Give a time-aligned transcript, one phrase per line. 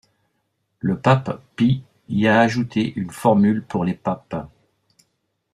[0.79, 4.47] Le pape Pie y a ajouté une formule pour les papes.